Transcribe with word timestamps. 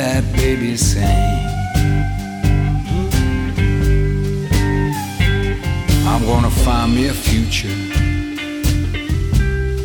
That 0.00 0.24
baby 0.32 0.78
sing. 0.78 1.04
I'm 6.08 6.22
gonna 6.24 6.56
find 6.64 6.94
me 6.94 7.08
a 7.08 7.12
future 7.12 7.76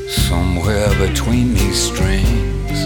somewhere 0.10 0.90
between 1.06 1.54
these 1.54 1.80
strings. 1.90 2.78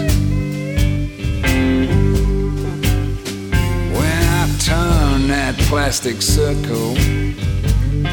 When 3.96 4.22
I 4.40 4.44
turn 4.58 5.28
that 5.28 5.54
plastic 5.68 6.22
circle, 6.22 6.94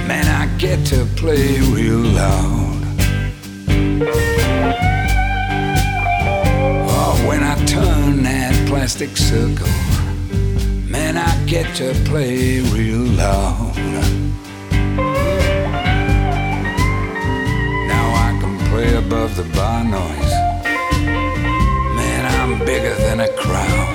man, 0.10 0.28
I 0.42 0.46
get 0.60 0.86
to 0.94 1.06
play 1.16 1.60
real 1.76 2.04
loud. 2.22 2.84
Oh, 6.98 7.14
when 7.28 7.42
I 7.42 7.56
turn 7.66 8.22
that 8.22 8.57
plastic 8.68 9.16
circle, 9.16 9.66
man, 10.92 11.16
I 11.16 11.46
get 11.46 11.74
to 11.78 11.94
play 12.04 12.60
real 12.60 13.00
loud. 13.00 13.76
Now 17.88 18.08
I 18.28 18.38
can 18.42 18.58
play 18.70 18.94
above 18.96 19.38
the 19.38 19.46
bar 19.56 19.84
noise. 19.86 20.34
Man, 21.96 22.26
I'm 22.36 22.60
bigger 22.66 22.96
than 22.96 23.22
a 23.22 23.30
crowd. 23.36 23.87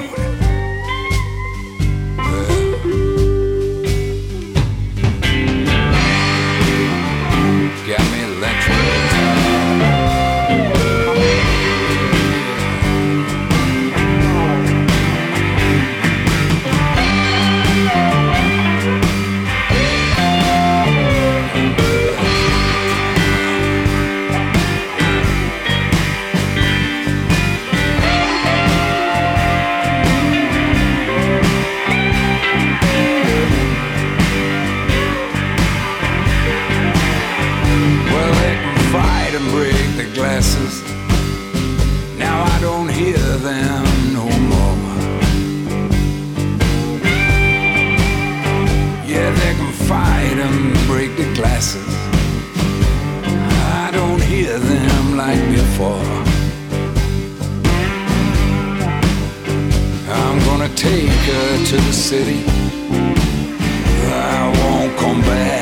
glasses. 40.14 40.82
Now 42.18 42.44
I 42.44 42.60
don't 42.60 42.88
hear 42.88 43.16
them 43.16 43.84
no 44.12 44.24
more. 44.52 44.82
Yeah, 49.06 49.30
they 49.30 49.54
can 49.58 49.72
fight 49.88 50.36
and 50.46 50.74
break 50.86 51.16
the 51.16 51.32
glasses. 51.34 51.94
I 53.84 53.90
don't 53.92 54.22
hear 54.22 54.58
them 54.58 55.16
like 55.16 55.42
before. 55.50 56.08
I'm 60.20 60.38
gonna 60.46 60.72
take 60.74 61.08
her 61.08 61.64
to 61.70 61.76
the 61.76 61.92
city. 61.92 62.44
I 64.14 64.52
won't 64.58 64.98
come 64.98 65.20
back. 65.22 65.61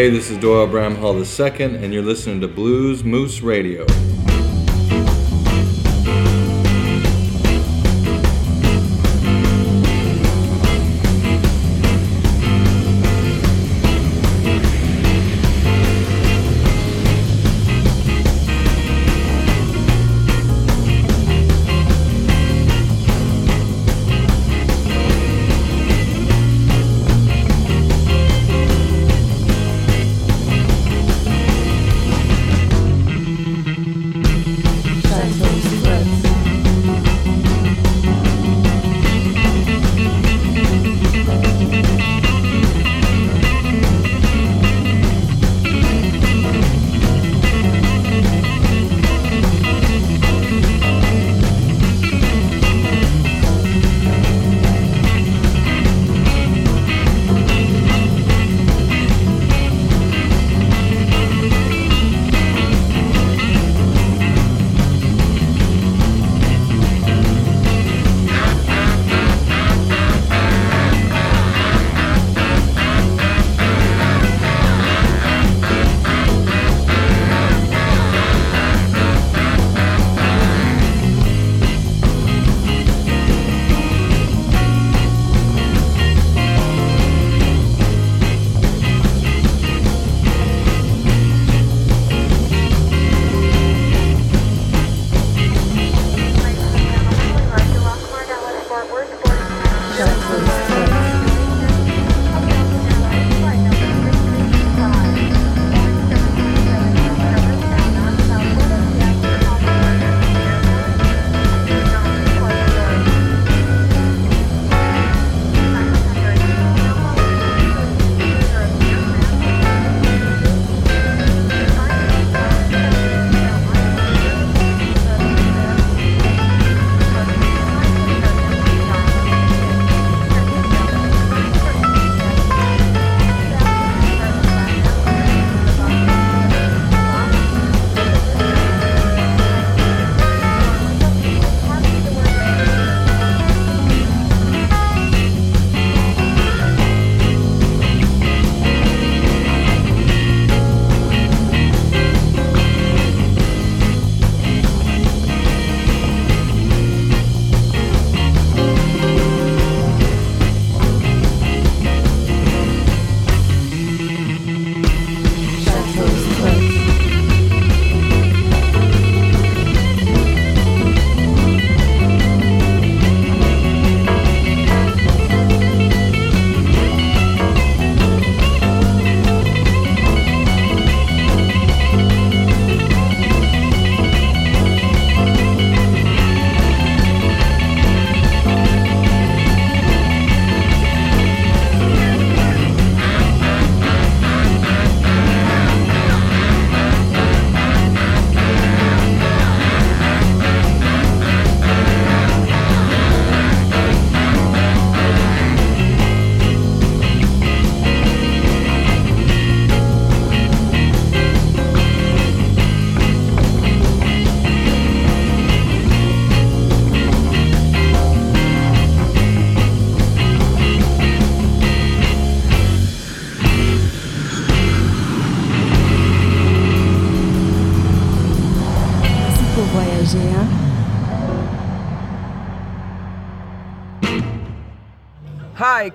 Hey, 0.00 0.08
this 0.08 0.30
is 0.30 0.38
Doyle 0.38 0.66
Bramhall 0.66 1.20
II, 1.20 1.76
and 1.84 1.92
you're 1.92 2.02
listening 2.02 2.40
to 2.40 2.48
Blues 2.48 3.04
Moose 3.04 3.42
Radio. 3.42 3.84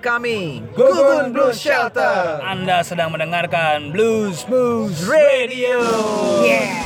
Kami 0.06 0.62
Gugun 0.78 1.34
Blues 1.34 1.58
Shelter 1.58 2.38
Anda 2.46 2.86
sedang 2.86 3.10
mendengarkan 3.10 3.90
Blues 3.90 4.46
Moose 4.46 5.02
Radio. 5.02 5.82
Yeah. 6.46 6.85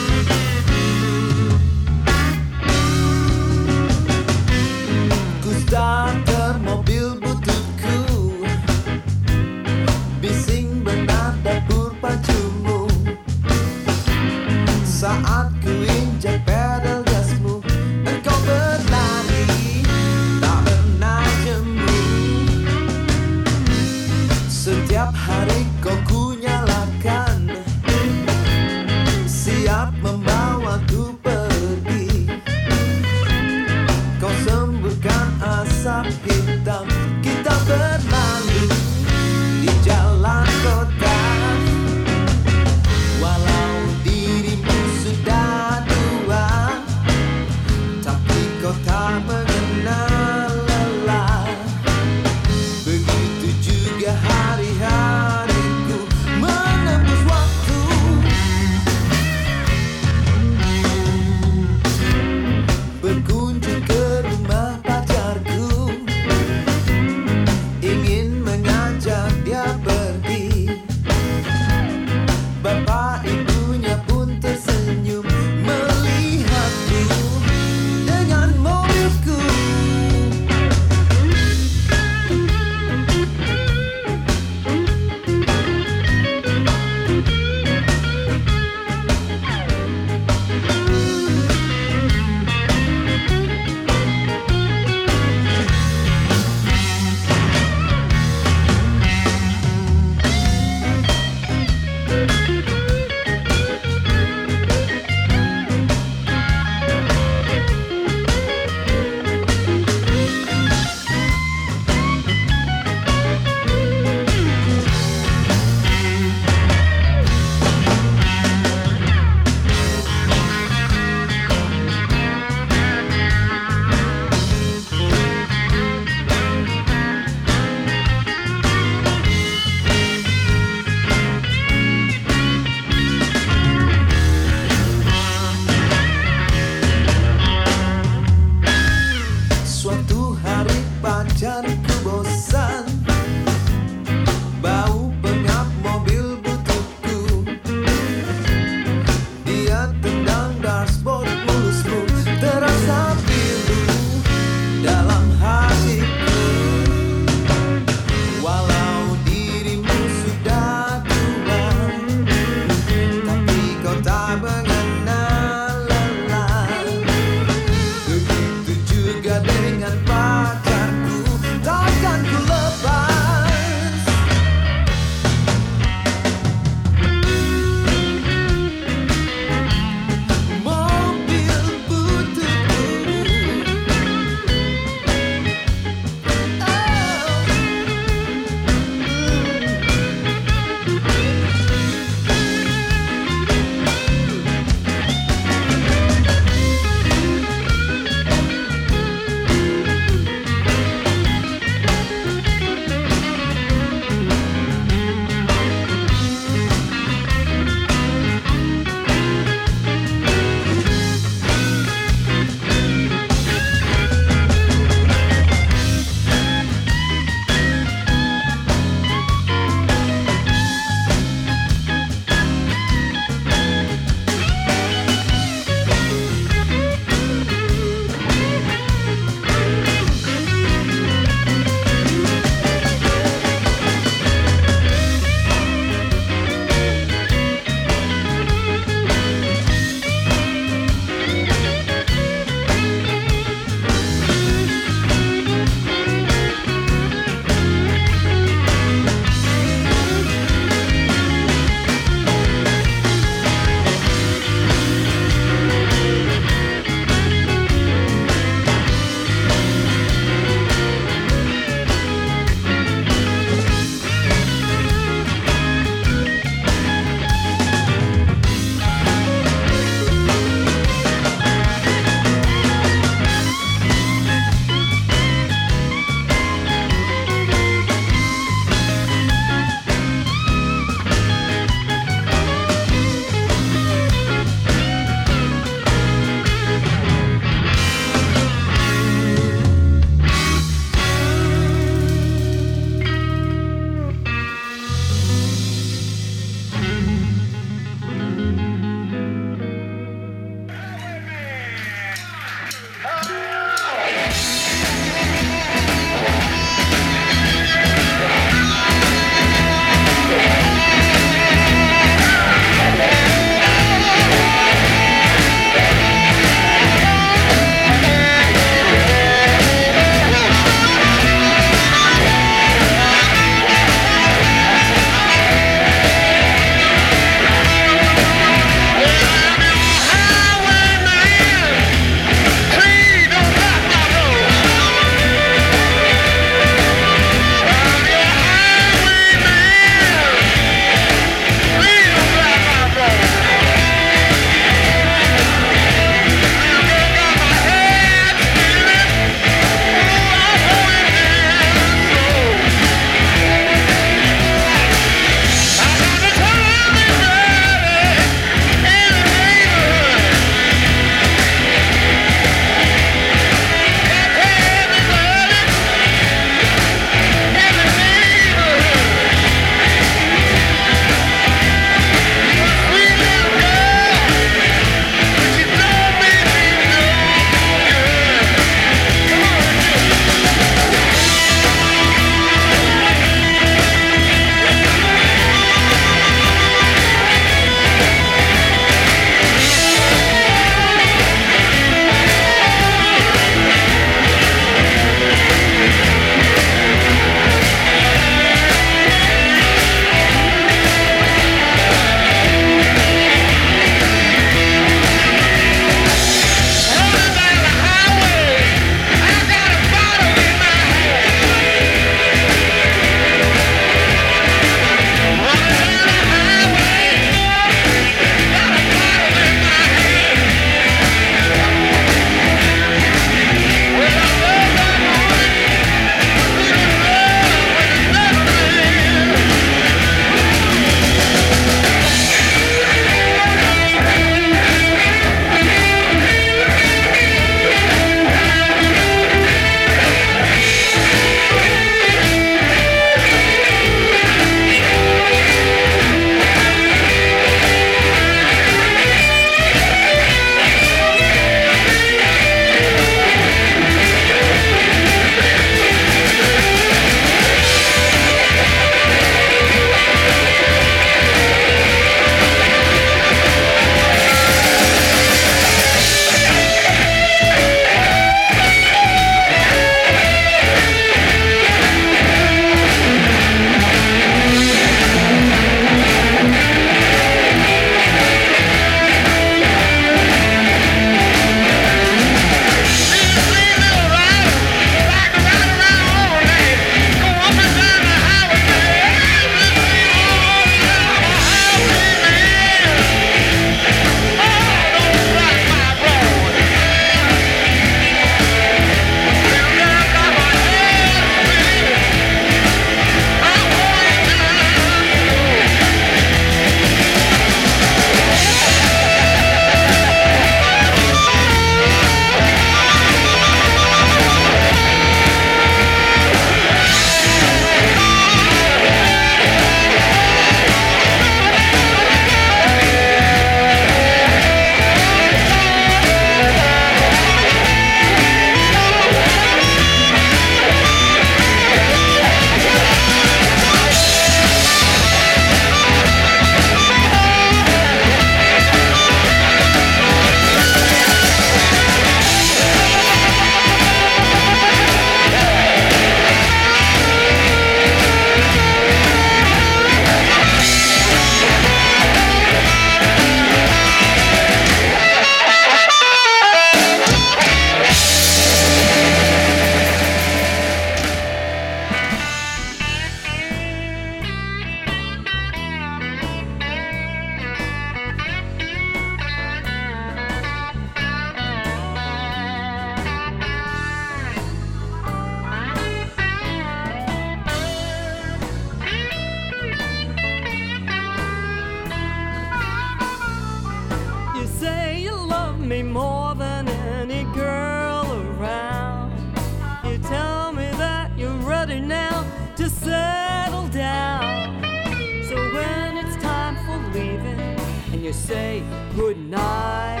say 598.32 598.62
goodnight. 598.96 600.00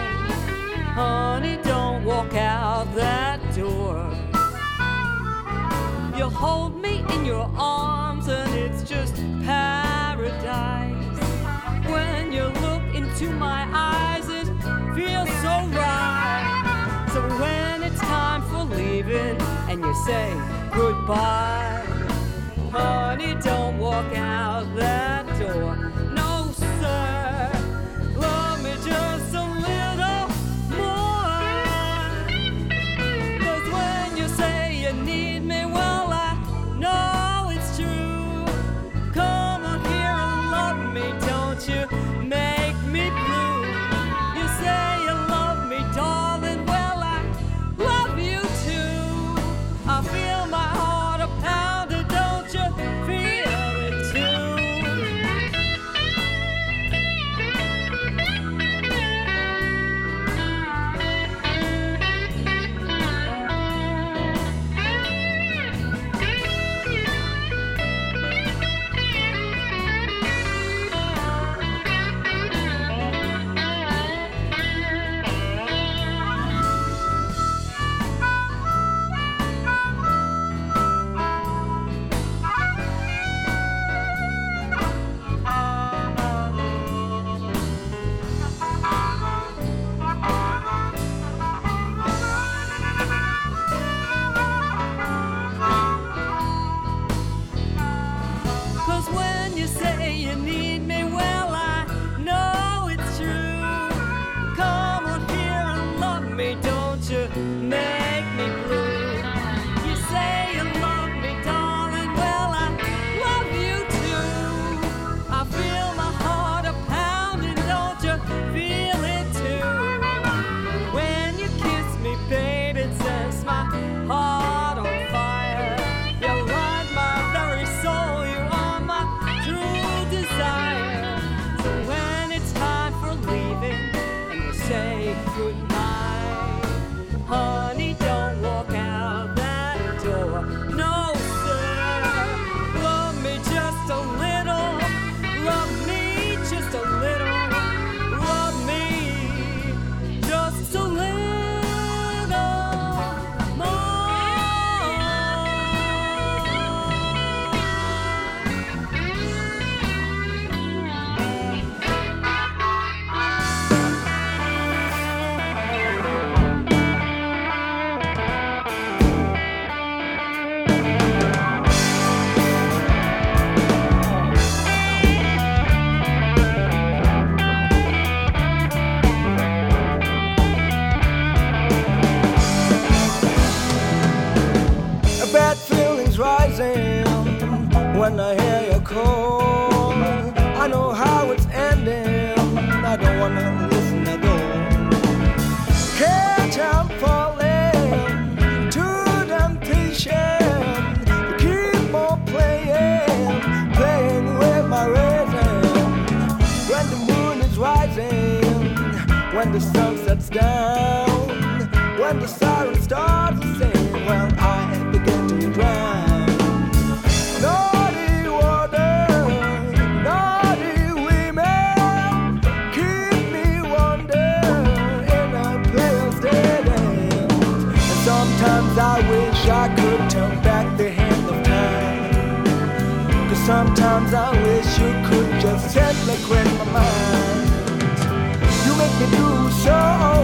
Honey, 0.94 1.58
don't 1.62 2.02
walk 2.02 2.34
out 2.34 2.86
that 2.94 3.38
door. 3.54 3.98
You 6.16 6.30
hold 6.30 6.80
me 6.80 7.04
in 7.14 7.26
your 7.26 7.46
arms, 7.58 8.28
and 8.28 8.50
it's 8.54 8.82
just 8.88 9.16
paradise. 9.44 11.18
When 11.94 12.32
you 12.32 12.44
look 12.64 12.84
into 12.94 13.26
my 13.32 13.60
eyes, 13.90 14.26
it 14.40 14.48
feels 14.96 15.30
so 15.44 15.54
right. 15.82 17.10
So 17.12 17.20
when 17.42 17.82
it's 17.82 18.00
time 18.00 18.42
for 18.50 18.64
leaving, 18.76 19.36
and 19.70 19.78
you 19.86 19.94
say 20.06 20.26
goodbye, 20.74 21.84
honey, 22.70 23.34
don't 23.42 23.78
walk 23.78 24.10
out. 24.16 24.51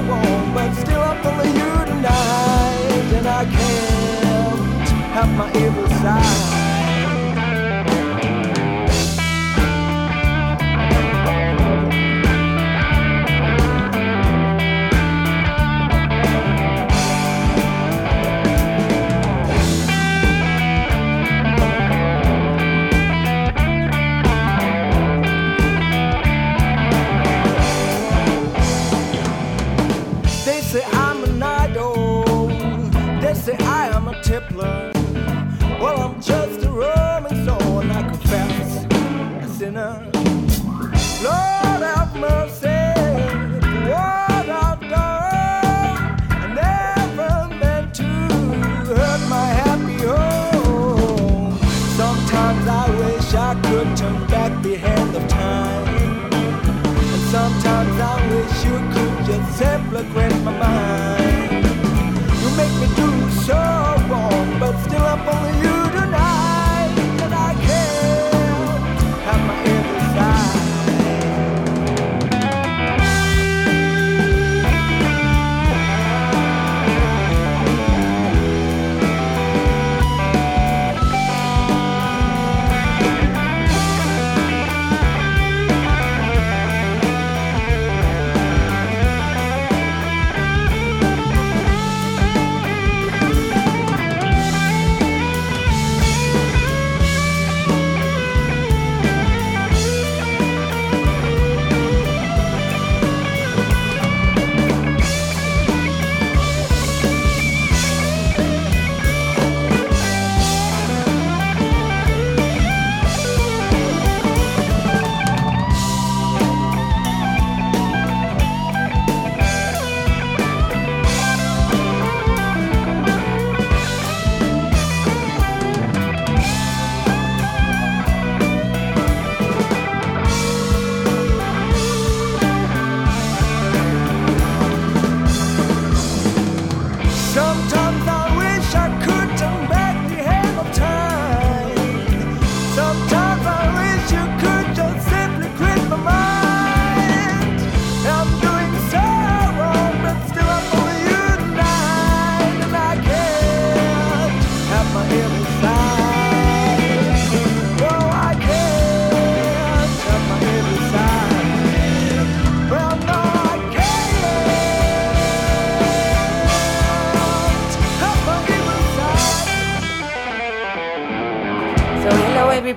won't, 0.09 0.55
but 0.55 0.75
still 0.75 1.03
I'm 1.03 1.21
pulling 1.23 1.55
you 1.55 1.73
tonight, 1.93 3.15
and 3.19 3.27
I 3.27 3.45
can't 3.45 4.89
help 5.15 5.31
my 5.37 5.49
evil 5.63 5.89
side. 6.01 6.78
eloquent 59.99 60.38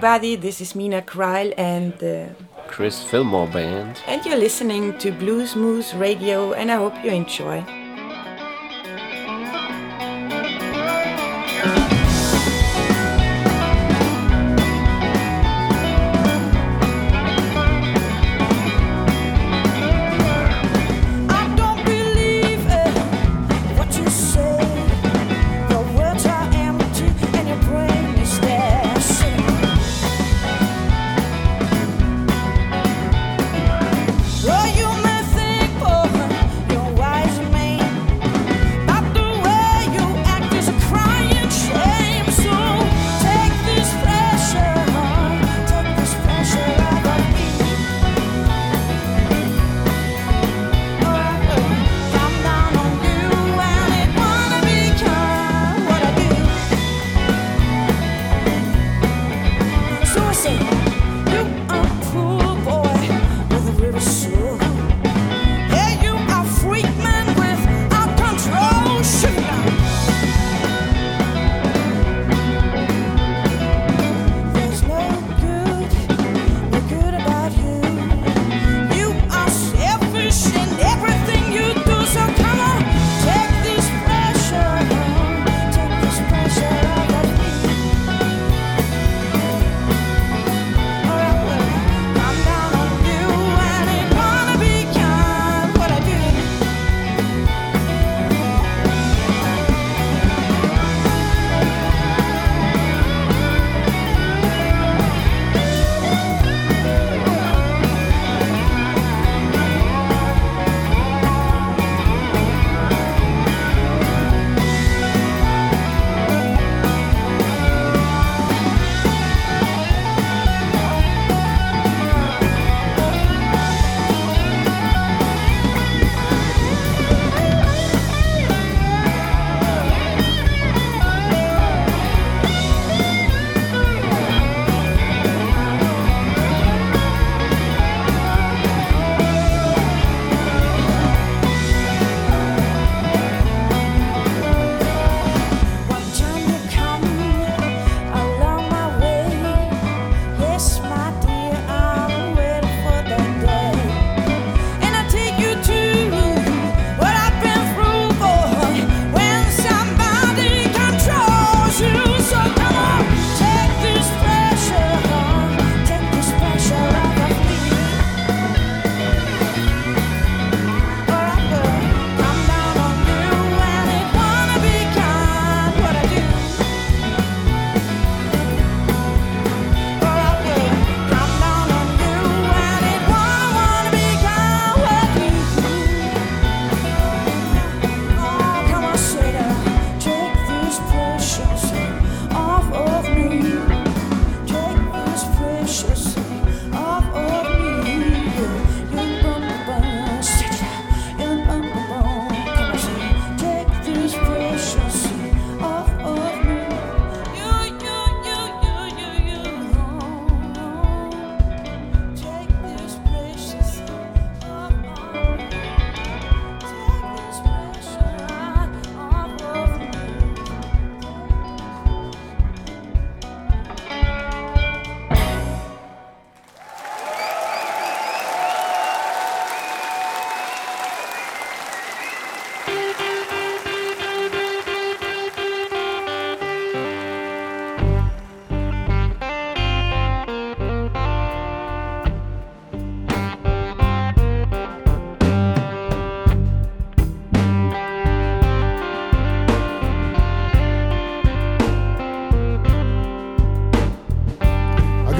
everybody. 0.04 0.36
This 0.36 0.62
is 0.62 0.74
Meena 0.74 1.06
Cryle 1.06 1.54
and 1.60 1.96
the 2.00 2.34
Chris 2.68 3.04
Fillmore 3.04 3.46
Band. 3.46 4.02
And 4.08 4.26
you're 4.26 4.36
listening 4.36 4.98
to 4.98 5.12
Blues 5.12 5.56
Moose 5.56 5.94
Radio, 5.94 6.54
and 6.54 6.72
I 6.72 6.78
hope 6.78 6.96
you 7.06 7.12
enjoy. 7.12 7.81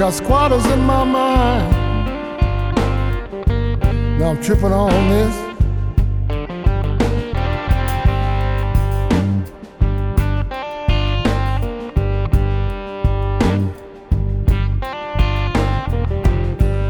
got 0.02 0.14
squatters 0.14 0.66
in 0.66 0.80
my 0.80 1.04
mind. 1.04 1.70
Now 4.18 4.30
I'm 4.30 4.42
tripping 4.42 4.72
on 4.72 4.90
this. 5.10 5.36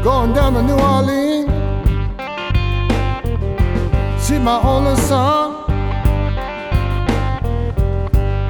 Going 0.03 0.33
down 0.33 0.53
to 0.55 0.63
New 0.63 0.73
Orleans. 0.73 1.51
She 4.25 4.39
my 4.39 4.59
only 4.63 4.95
son. 5.01 5.69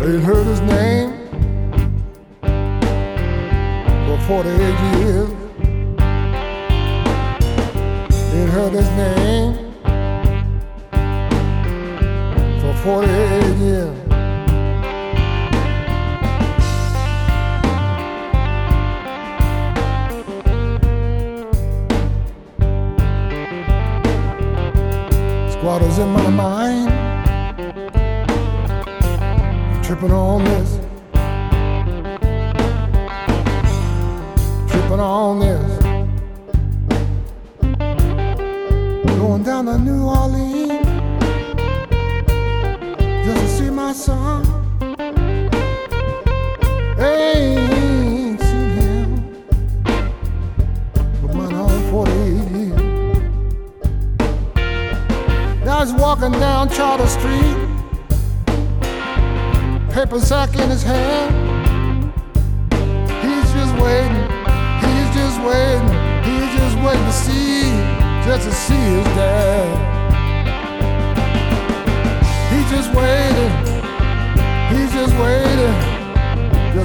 Ain't 0.02 0.24
heard 0.24 0.48
his 0.48 0.62
name. 0.62 0.93
chorei 4.44 5.03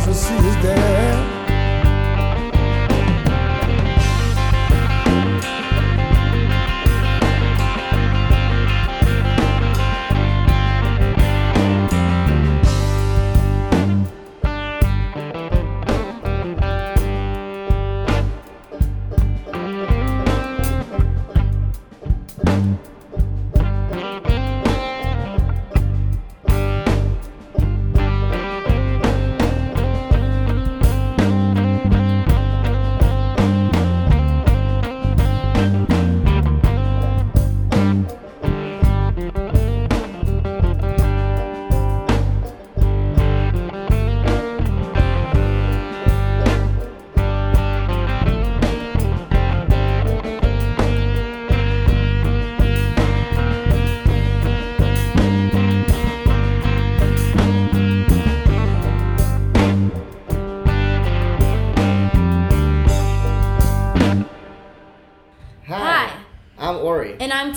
prophecy 0.09 0.35
is 0.49 0.57
there. 0.62 1.38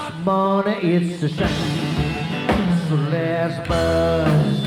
much 0.00 0.14
money, 0.24 0.94
it's 0.94 1.22
a 1.22 1.28
shame. 1.28 1.48
so 2.88 2.94
let's 3.10 3.68
buzz. 3.68 4.60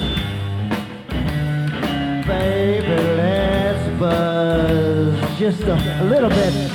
Baby, 2.27 3.03
let's 3.17 3.99
buzz. 3.99 5.39
Just 5.39 5.61
a 5.63 6.03
little 6.05 6.29
bit. 6.29 6.72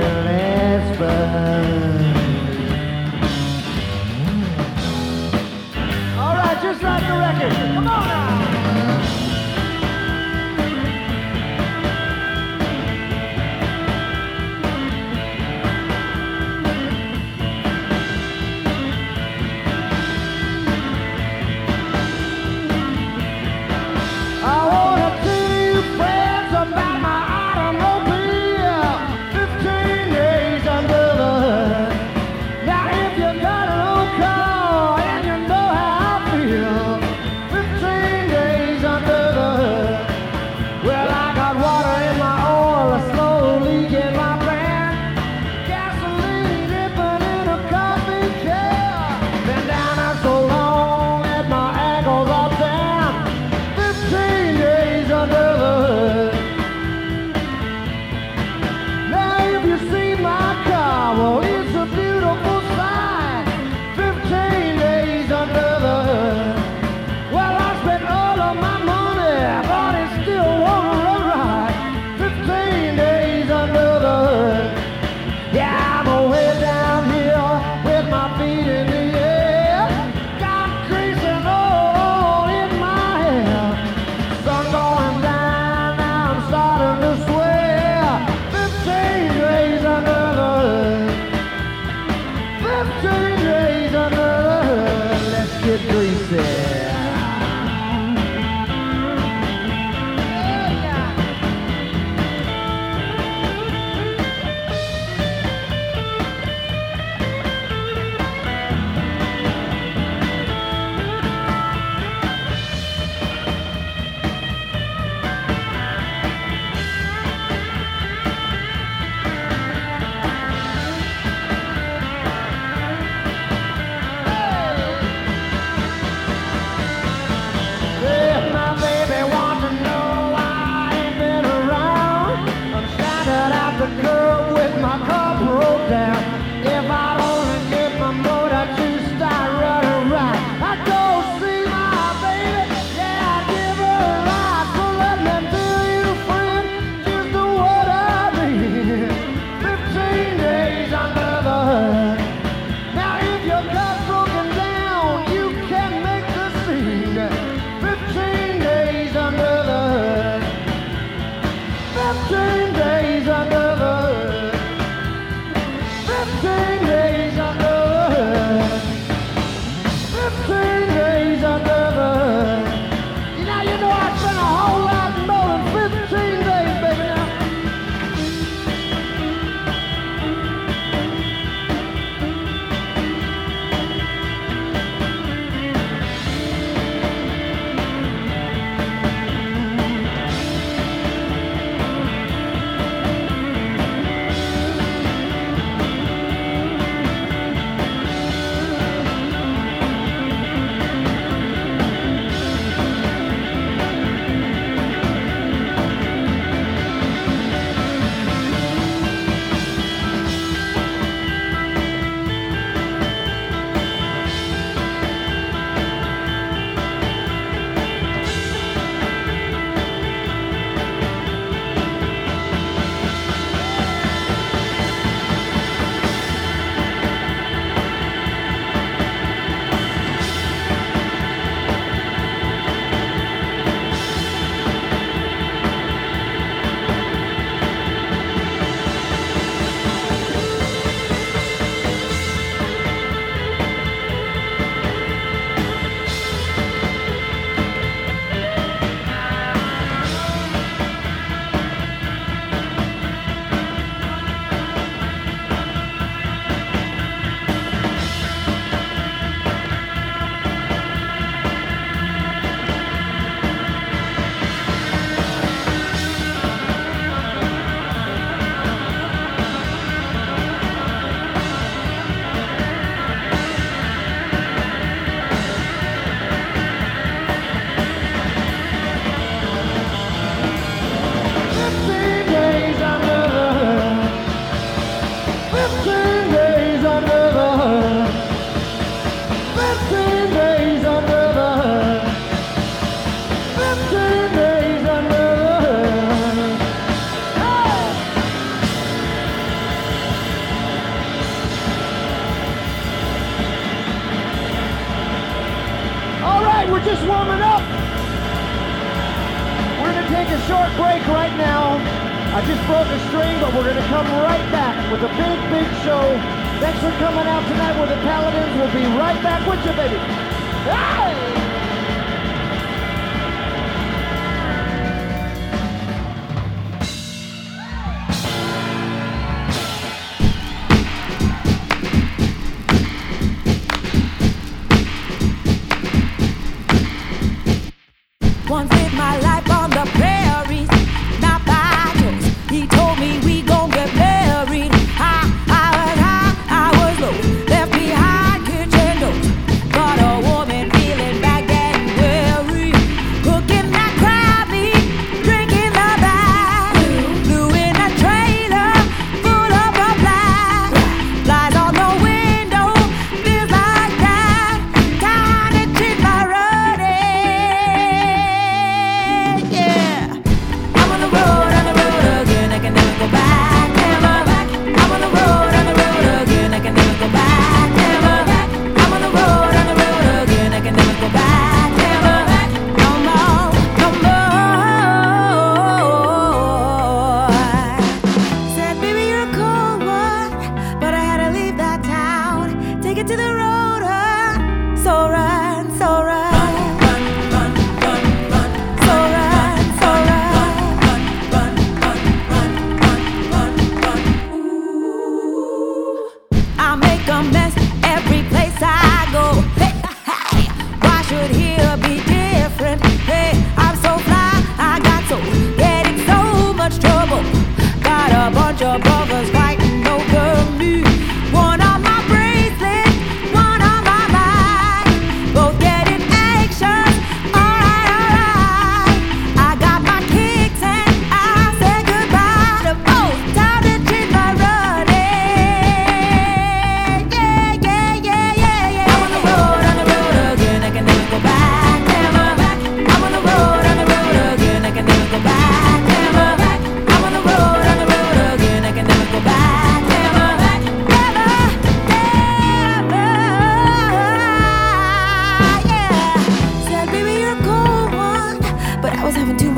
believe 0.00 0.41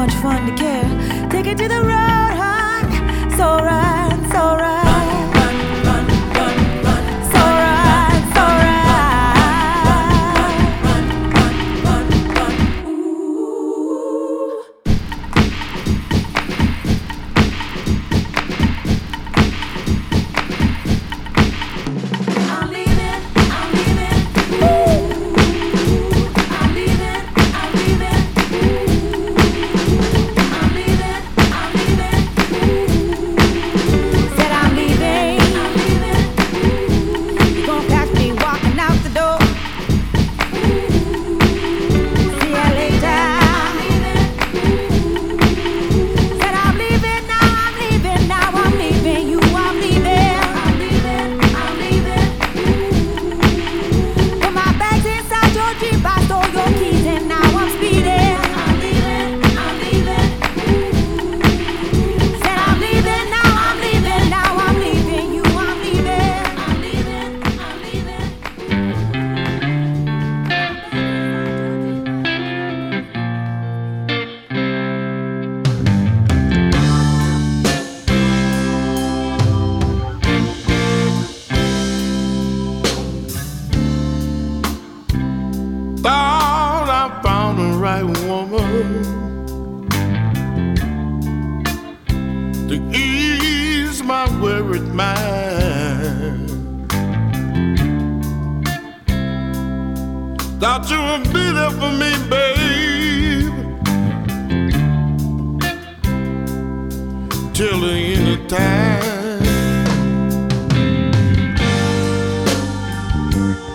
much 0.07 0.15
fun 0.17 0.47
to 0.47 0.55
care. 0.55 1.04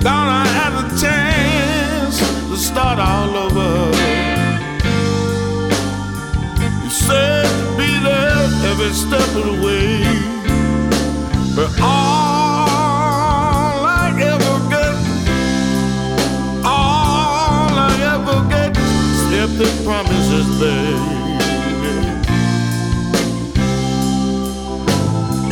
Thought 0.01 0.29
I 0.29 0.47
had 0.47 0.73
a 0.79 0.87
chance 0.97 2.19
to 2.19 2.55
start 2.55 2.99
all 2.99 3.35
over. 3.35 3.91
You 6.81 6.89
said 6.89 7.43
to 7.43 7.65
be 7.77 7.91
there 7.99 8.47
every 8.71 8.93
step 8.93 9.27
of 9.35 9.43
the 9.43 9.57
way, 9.61 10.03
but 11.53 11.69
all 11.81 12.63
I 13.83 14.15
ever 14.33 14.55
get, 14.71 14.95
all 16.63 17.75
I 17.75 17.91
ever 18.15 18.37
get, 18.47 18.77
is 18.77 19.21
empty 19.43 19.69
promises 19.83 20.47
there. 20.61 20.99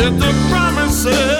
Empty 0.07 0.31
promises. 0.49 1.36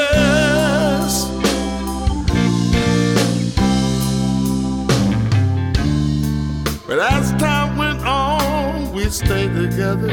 together. 9.88 10.12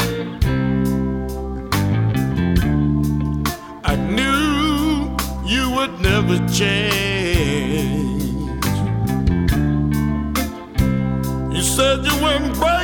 I 3.84 3.96
knew 3.96 5.16
you 5.44 5.70
would 5.70 6.00
never 6.00 6.38
change. 6.48 8.22
You 11.54 11.62
said 11.62 12.04
you 12.04 12.14
wouldn't 12.22 12.54
break. 12.54 12.83